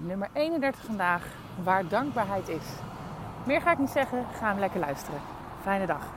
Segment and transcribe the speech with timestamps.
[0.00, 1.26] nummer 31 vandaag,
[1.62, 2.64] waar dankbaarheid is.
[3.46, 5.20] Meer ga ik niet zeggen, ga hem lekker luisteren.
[5.62, 6.12] Fijne dag.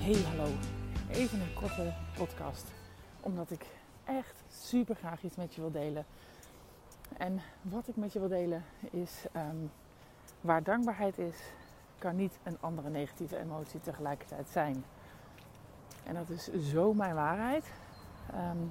[0.00, 0.50] Hey, hallo.
[1.10, 2.72] Even een korte podcast,
[3.20, 3.66] omdat ik
[4.04, 6.04] echt super graag iets met je wil delen.
[7.16, 9.56] En wat ik met je wil delen is ehm,
[10.40, 11.36] waar dankbaarheid is,
[12.04, 14.84] kan niet een andere negatieve emotie tegelijkertijd zijn.
[16.04, 17.64] En dat is zo mijn waarheid.
[18.34, 18.62] Um,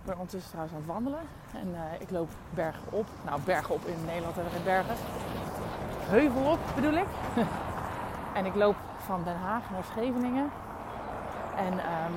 [0.00, 1.20] ik ben ondertussen trouwens aan het wandelen
[1.54, 3.06] en uh, ik loop bergen op.
[3.24, 4.94] Nou, bergen op in Nederland hebben we geen bergen.
[5.98, 7.06] Heuvel op bedoel ik.
[8.38, 10.50] en ik loop van Den Haag naar Scheveningen.
[11.56, 12.14] En um,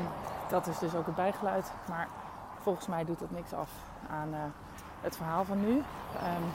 [0.50, 1.72] dat is dus ook het bijgeluid.
[1.90, 2.08] Maar
[2.60, 3.72] volgens mij doet dat niks af
[4.10, 4.40] aan uh,
[5.02, 5.72] het verhaal van nu.
[5.72, 6.46] Um,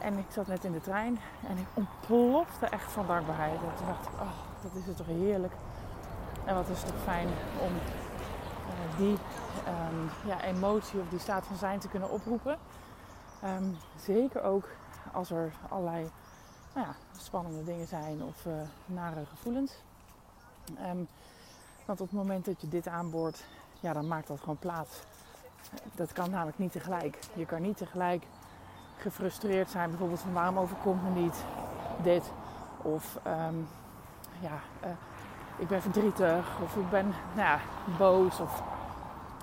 [0.00, 1.18] en ik zat net in de trein
[1.48, 3.60] en ik ontplofte echt van dankbaarheid.
[3.60, 4.32] En toen dacht ik, oh,
[4.62, 5.52] dat is het toch heerlijk.
[6.44, 7.28] En wat is het toch fijn
[7.60, 9.18] om uh, die
[9.90, 12.58] um, ja, emotie of die staat van zijn te kunnen oproepen.
[13.44, 14.68] Um, zeker ook
[15.12, 16.10] als er allerlei
[16.74, 18.52] nou ja, spannende dingen zijn of uh,
[18.86, 19.72] nare gevoelens.
[20.86, 21.08] Um,
[21.86, 23.44] want op het moment dat je dit aanboort,
[23.80, 25.00] ja, dan maakt dat gewoon plaats.
[25.94, 27.18] Dat kan namelijk niet tegelijk.
[27.34, 28.24] Je kan niet tegelijk
[29.00, 31.44] gefrustreerd zijn, bijvoorbeeld van waarom overkomt me niet
[32.02, 32.32] dit?
[32.82, 33.68] Of um,
[34.40, 34.90] ja, uh,
[35.56, 37.58] ik ben verdrietig of ik ben nou ja,
[37.98, 38.62] boos of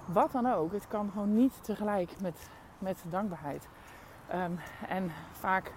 [0.05, 0.71] wat dan ook.
[0.71, 3.67] Het kan gewoon niet tegelijk met, met dankbaarheid.
[4.33, 5.71] Um, en vaak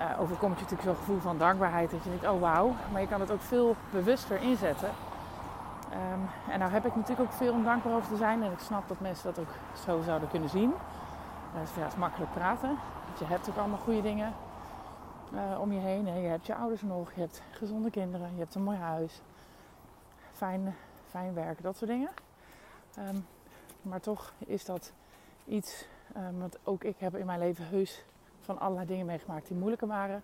[0.00, 3.08] uh, overkomt je natuurlijk zo'n gevoel van dankbaarheid dat je denkt, oh wauw, maar je
[3.08, 4.90] kan het ook veel bewuster inzetten.
[5.92, 8.58] Um, en nou heb ik natuurlijk ook veel om dankbaar over te zijn en ik
[8.58, 9.52] snap dat mensen dat ook
[9.84, 10.72] zo zouden kunnen zien.
[11.56, 12.78] Ja, het is makkelijk praten.
[13.06, 14.34] Want je hebt ook allemaal goede dingen
[15.32, 16.06] uh, om je heen.
[16.06, 19.20] Je hebt je ouders nog, je hebt gezonde kinderen, je hebt een mooi huis,
[20.32, 20.74] fijn,
[21.08, 22.10] fijn werk, dat soort dingen.
[22.98, 23.26] Um,
[23.82, 24.92] maar toch is dat
[25.44, 28.04] iets um, wat ook ik heb in mijn leven heus
[28.40, 30.22] van allerlei dingen meegemaakt die moeilijker waren.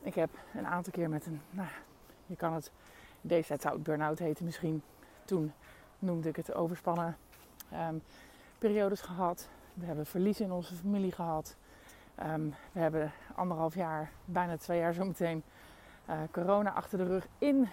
[0.00, 1.68] Ik heb een aantal keer met een, nou,
[2.26, 2.72] je kan het,
[3.20, 4.82] deze tijd zou het burn-out heten misschien.
[5.24, 5.52] Toen
[5.98, 7.16] noemde ik het overspannen
[7.72, 8.02] um,
[8.58, 9.48] periodes gehad.
[9.78, 11.56] We hebben verlies in onze familie gehad.
[12.22, 15.42] Um, we hebben anderhalf jaar, bijna twee jaar zometeen,
[16.10, 17.68] uh, corona achter de rug in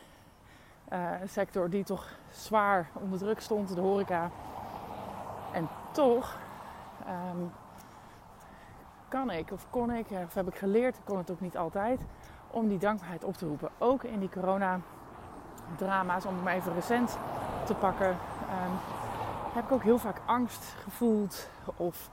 [0.93, 4.29] uh, een sector die toch zwaar onder druk stond, de horeca.
[5.53, 6.37] En toch
[7.07, 7.51] um,
[9.07, 12.01] kan ik, of kon ik, of heb ik geleerd, kon het ook niet altijd,
[12.51, 13.69] om die dankbaarheid op te roepen.
[13.77, 17.17] Ook in die corona-drama's, om hem even recent
[17.65, 18.73] te pakken, um,
[19.55, 21.49] heb ik ook heel vaak angst gevoeld.
[21.75, 22.09] Of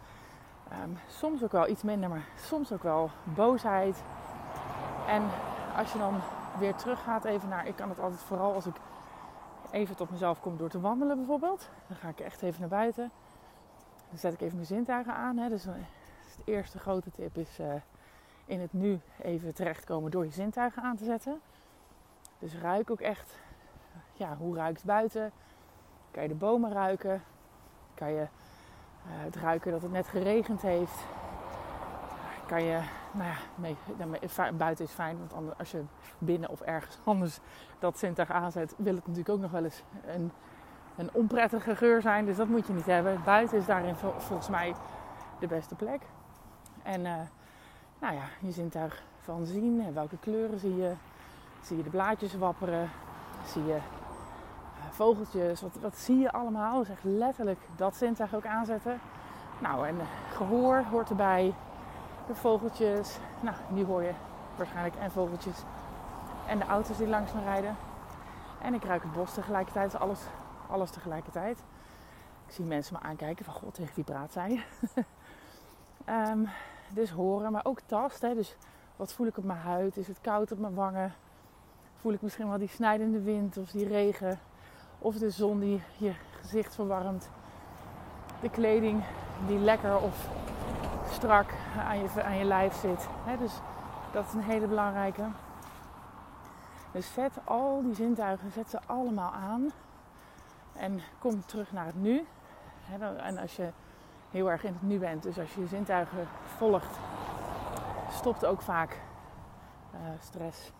[0.82, 4.02] um, soms ook wel iets minder, maar soms ook wel boosheid.
[5.06, 5.22] En
[5.76, 6.20] als je dan
[6.58, 8.74] weer teruggaat even naar, ik kan het altijd vooral als ik
[9.70, 11.68] even tot mezelf kom door te wandelen bijvoorbeeld.
[11.86, 13.10] Dan ga ik echt even naar buiten.
[14.08, 15.36] Dan zet ik even mijn zintuigen aan.
[15.36, 15.48] Hè.
[15.48, 15.72] Dus, de
[16.52, 17.74] eerste grote tip is uh,
[18.44, 21.40] in het nu even terechtkomen door je zintuigen aan te zetten.
[22.38, 23.38] Dus ruik ook echt,
[24.12, 25.32] ja, hoe ruikt het buiten?
[26.10, 27.22] Kan je de bomen ruiken?
[28.02, 28.26] Kan je uh,
[29.04, 31.04] het ruiken dat het net geregend heeft?
[32.46, 32.80] Kan je,
[33.12, 33.76] nou
[34.36, 35.82] ja, buiten is fijn, want anders, als je
[36.18, 37.38] binnen of ergens anders
[37.78, 40.32] dat zintuig aanzet, wil het natuurlijk ook nog wel eens een
[40.96, 42.24] een onprettige geur zijn.
[42.26, 43.20] Dus dat moet je niet hebben.
[43.24, 44.74] Buiten is daarin volgens mij
[45.38, 46.00] de beste plek.
[46.82, 47.14] En uh,
[47.98, 49.94] nou ja, je zintuig van zien.
[49.94, 50.92] Welke kleuren zie je?
[51.60, 52.90] Zie je de blaadjes wapperen?
[53.46, 53.78] Zie je
[54.94, 55.60] vogeltjes?
[55.60, 56.78] Wat, wat zie je allemaal?
[56.78, 59.00] Dus echt letterlijk dat zintuig ook aanzetten.
[59.58, 59.96] Nou, en
[60.32, 61.54] gehoor hoort erbij.
[62.26, 63.18] De vogeltjes.
[63.40, 64.12] Nou, die hoor je
[64.56, 64.94] waarschijnlijk.
[64.96, 65.56] En vogeltjes.
[66.46, 67.76] En de auto's die langs me rijden.
[68.62, 69.98] En ik ruik het bos tegelijkertijd.
[69.98, 70.20] Alles
[70.72, 71.58] alles tegelijkertijd.
[72.46, 74.64] Ik zie mensen me aankijken van god, tegen wie praat zij?
[76.08, 76.48] um,
[76.98, 78.34] dus horen, maar ook tasten.
[78.34, 78.56] Dus
[78.96, 79.96] wat voel ik op mijn huid?
[79.96, 81.14] Is het koud op mijn wangen?
[82.00, 84.38] Voel ik misschien wel die snijdende wind of die regen?
[85.02, 87.30] Of de zon die je gezicht verwarmt?
[88.40, 89.02] De kleding
[89.46, 90.28] die lekker of
[91.10, 93.08] strak aan je, aan je lijf zit.
[93.38, 93.52] dus
[94.12, 95.24] dat is een hele belangrijke.
[96.92, 99.72] Dus zet al die zintuigen, zet ze allemaal aan.
[100.72, 102.26] En kom terug naar het nu.
[103.16, 103.68] En als je
[104.30, 106.98] heel erg in het nu bent, dus als je je zintuigen volgt,
[108.10, 109.00] stopt ook vaak
[109.94, 110.72] uh, stress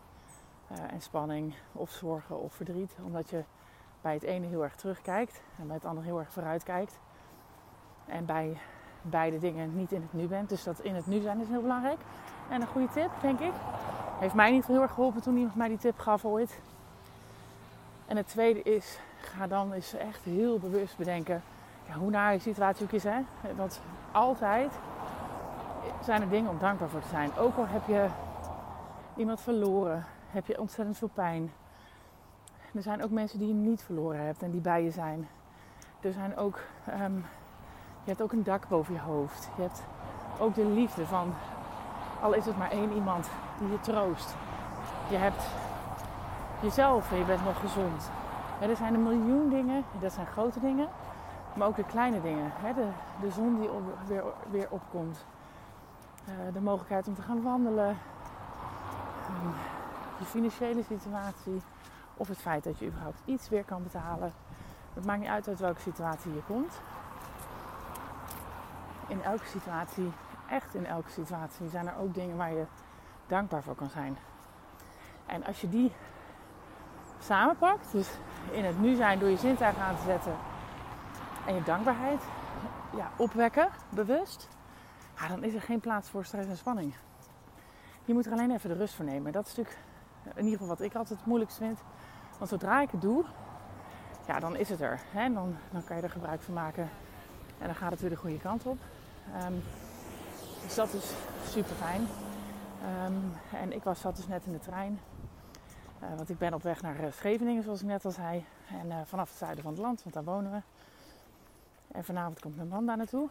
[0.72, 2.96] uh, en spanning of zorgen of verdriet.
[3.04, 3.44] Omdat je
[4.02, 6.98] bij het ene heel erg terugkijkt en bij het andere heel erg vooruit kijkt.
[8.06, 8.56] En bij
[9.02, 10.48] beide dingen niet in het nu bent.
[10.48, 12.00] Dus dat in het nu zijn is heel belangrijk.
[12.48, 13.52] En een goede tip, denk ik,
[14.18, 16.60] Heeft mij niet heel erg geholpen toen iemand mij die tip gaf ooit.
[18.06, 21.42] En het tweede is, ga dan eens echt heel bewust bedenken
[21.88, 23.04] ja, hoe naar je situatie ook is.
[23.04, 23.20] Hè?
[23.56, 23.80] Want
[24.12, 24.72] altijd
[26.04, 27.36] zijn er dingen om dankbaar voor te zijn.
[27.36, 28.06] Ook al heb je
[29.16, 31.52] iemand verloren, heb je ontzettend veel pijn.
[32.72, 35.28] Er zijn ook mensen die je niet verloren hebt en die bij je zijn.
[36.00, 36.58] Er zijn ook,
[37.00, 37.16] um,
[38.04, 39.48] je hebt ook een dak boven je hoofd.
[39.56, 39.82] Je hebt
[40.38, 41.34] ook de liefde van,
[42.22, 44.34] al is het maar één iemand die je troost.
[45.10, 45.42] Je hebt
[46.62, 48.10] jezelf en je bent nog gezond.
[48.60, 50.88] er zijn een miljoen dingen, dat zijn grote dingen,
[51.54, 52.52] maar ook de kleine dingen.
[52.74, 52.88] De,
[53.20, 53.68] de zon die
[54.06, 55.24] weer, weer opkomt.
[56.24, 57.98] Eh, de mogelijkheid om te gaan wandelen.
[59.28, 59.48] Ehm,
[60.18, 61.62] je financiële situatie.
[62.16, 64.32] Of het feit dat je überhaupt iets weer kan betalen.
[64.94, 66.80] Het maakt niet uit uit welke situatie je komt.
[69.06, 70.12] In elke situatie,
[70.48, 72.64] echt in elke situatie, zijn er ook dingen waar je
[73.26, 74.16] dankbaar voor kan zijn.
[75.26, 75.92] En als je die
[77.18, 78.10] samenpakt, dus
[78.50, 80.36] in het nu zijn door je zintuigen aan te zetten
[81.46, 82.22] en je dankbaarheid
[82.96, 84.48] ja, opwekken, bewust,
[85.28, 86.94] dan is er geen plaats voor stress en spanning.
[88.04, 89.32] Je moet er alleen even de rust voor nemen.
[89.32, 89.84] Dat is natuurlijk
[90.24, 91.78] in ieder geval wat ik altijd het moeilijkst vind.
[92.38, 93.24] Want zodra ik het doe,
[94.26, 95.00] ja, dan is het er.
[95.10, 95.32] Hè?
[95.32, 96.90] Dan, dan kan je er gebruik van maken.
[97.58, 98.78] En dan gaat het weer de goede kant op.
[99.34, 99.52] Ehm,
[100.62, 101.12] dus dat is
[101.48, 102.06] super fijn.
[102.82, 103.14] Ehm,
[103.62, 105.00] en ik was, zat dus net in de trein.
[106.02, 108.44] Uh, want ik ben op weg naar uh, Scheveningen, zoals ik net al zei.
[108.68, 110.60] En uh, vanaf het zuiden van het land, want daar wonen we.
[111.92, 113.28] En vanavond komt mijn man daar naartoe.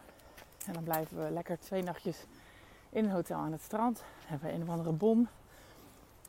[0.66, 2.26] En dan blijven we lekker twee nachtjes
[2.90, 3.98] in een hotel aan het strand.
[3.98, 5.28] Dan hebben we een of andere bom.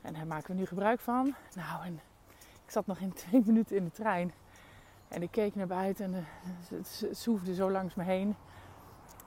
[0.03, 1.35] En daar maken we nu gebruik van.
[1.55, 2.01] Nou, en
[2.65, 4.33] ik zat nog in twee minuten in de trein.
[5.09, 6.27] En ik keek naar buiten en
[6.69, 8.37] het zoefde zo langs me heen.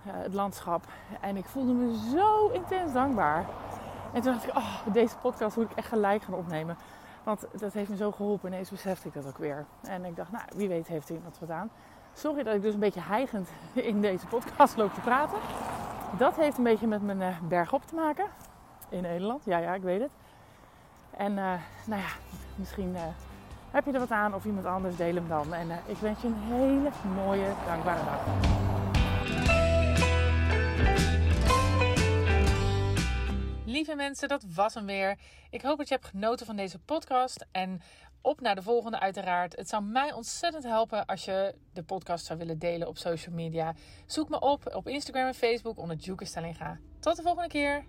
[0.01, 0.88] het landschap.
[1.22, 3.45] En ik voelde me zo intens dankbaar.
[4.13, 6.77] En toen dacht ik, oh, deze podcast moet ik echt gelijk gaan opnemen.
[7.24, 8.51] Want dat heeft me zo geholpen.
[8.51, 9.66] Ineens besefte ik dat ook weer.
[9.81, 11.69] En ik dacht, nou, wie weet heeft iemand wat aan.
[12.13, 15.38] Sorry dat ik dus een beetje heigend in deze podcast loop te praten.
[16.18, 18.25] Dat heeft een beetje met mijn uh, bergop te maken.
[18.89, 19.45] In Nederland.
[19.45, 20.12] Ja, ja, ik weet het.
[21.17, 21.53] En uh,
[21.85, 22.09] nou ja,
[22.56, 23.01] misschien uh,
[23.71, 25.53] heb je er wat aan of iemand anders, deel hem dan.
[25.53, 28.23] En ik wens je een hele mooie, dankbare dag.
[33.65, 35.17] Lieve mensen, dat was hem weer.
[35.50, 37.45] Ik hoop dat je hebt genoten van deze podcast.
[37.51, 37.81] En
[38.21, 39.56] op naar de volgende uiteraard.
[39.56, 43.73] Het zou mij ontzettend helpen als je de podcast zou willen delen op social media.
[44.06, 46.79] Zoek me op op Instagram en Facebook onder Juke Stellinga.
[47.00, 47.85] Tot de volgende keer.